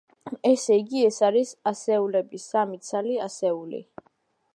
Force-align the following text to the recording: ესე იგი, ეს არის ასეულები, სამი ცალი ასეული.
ესე 0.51 0.77
იგი, 0.83 1.01
ეს 1.09 1.19
არის 1.27 1.51
ასეულები, 1.71 2.41
სამი 2.45 2.81
ცალი 2.87 3.19
ასეული. 3.27 3.83